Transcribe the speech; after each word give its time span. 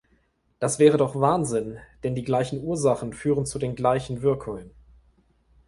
Das 0.57 0.79
wäre 0.79 0.97
doch 0.97 1.13
Wahnsinn, 1.13 1.77
denn 2.03 2.15
die 2.15 2.23
gleichen 2.23 2.63
Ursachen 2.63 3.13
führen 3.13 3.45
zu 3.45 3.59
den 3.59 3.75
gleichen 3.75 4.23
Wirkungen! 4.23 4.71